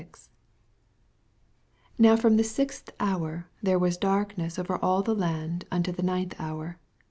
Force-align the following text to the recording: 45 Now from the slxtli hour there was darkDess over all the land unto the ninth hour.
45 0.01 0.29
Now 1.99 2.15
from 2.15 2.35
the 2.37 2.41
slxtli 2.41 2.89
hour 2.99 3.45
there 3.61 3.77
was 3.77 3.99
darkDess 3.99 4.57
over 4.57 4.77
all 4.83 5.03
the 5.03 5.13
land 5.13 5.65
unto 5.69 5.91
the 5.91 6.01
ninth 6.01 6.33
hour. 6.39 6.79